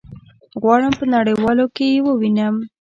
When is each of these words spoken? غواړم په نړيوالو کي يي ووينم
غواړم 0.61 0.93
په 0.99 1.05
نړيوالو 1.13 1.65
کي 1.75 1.85
يي 1.93 1.99
ووينم 2.03 2.55